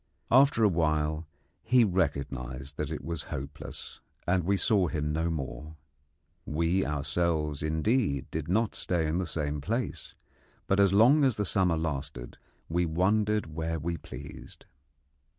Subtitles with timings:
[0.31, 1.27] After a while
[1.61, 5.75] he recognised that it was hopeless, and we saw him no more.
[6.43, 10.15] We ourselves, indeed, did not stay in the same place,
[10.65, 14.65] but as long as the summer lasted we wandered where we pleased.